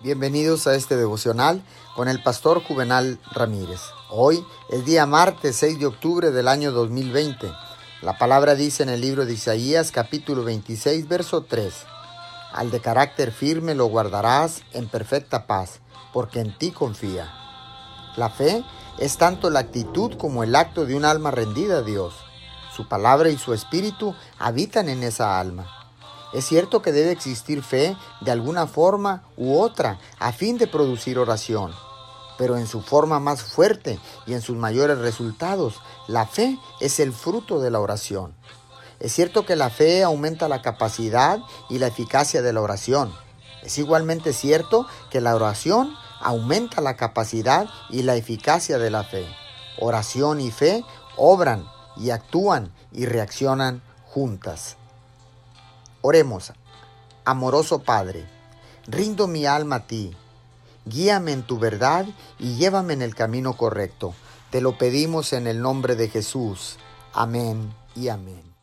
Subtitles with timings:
[0.00, 1.60] Bienvenidos a este devocional
[1.96, 3.80] con el pastor Juvenal Ramírez.
[4.10, 7.50] Hoy es día martes 6 de octubre del año 2020.
[8.02, 11.74] La palabra dice en el libro de Isaías capítulo 26 verso 3.
[12.52, 15.80] Al de carácter firme lo guardarás en perfecta paz,
[16.12, 17.34] porque en ti confía.
[18.16, 18.62] La fe
[18.98, 22.14] es tanto la actitud como el acto de un alma rendida a Dios.
[22.72, 25.77] Su palabra y su espíritu habitan en esa alma.
[26.32, 31.18] Es cierto que debe existir fe de alguna forma u otra a fin de producir
[31.18, 31.72] oración,
[32.36, 37.12] pero en su forma más fuerte y en sus mayores resultados, la fe es el
[37.12, 38.34] fruto de la oración.
[39.00, 41.38] Es cierto que la fe aumenta la capacidad
[41.70, 43.12] y la eficacia de la oración.
[43.62, 49.26] Es igualmente cierto que la oración aumenta la capacidad y la eficacia de la fe.
[49.78, 50.84] Oración y fe
[51.16, 51.64] obran
[51.96, 54.76] y actúan y reaccionan juntas.
[56.10, 56.54] Oremos,
[57.26, 58.24] amoroso Padre,
[58.86, 60.16] rindo mi alma a ti,
[60.86, 62.06] guíame en tu verdad
[62.38, 64.14] y llévame en el camino correcto.
[64.50, 66.78] Te lo pedimos en el nombre de Jesús.
[67.12, 68.57] Amén y amén.